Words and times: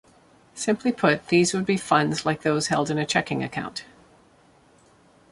Simply 0.55 0.91
put, 0.91 1.27
these 1.27 1.53
would 1.53 1.67
be 1.67 1.77
funds 1.77 2.25
like 2.25 2.41
those 2.41 2.69
held 2.69 2.89
in 2.89 2.97
a 2.97 3.05
checking 3.05 3.43
account. 3.43 3.85